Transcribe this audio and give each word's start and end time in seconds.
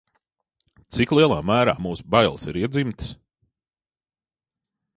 Cik 0.95 1.13
lielā 1.17 1.37
mērā 1.49 1.75
mūsu 1.87 2.07
bailes 2.15 2.47
ir 2.53 2.59
iedzimtas? 2.63 3.15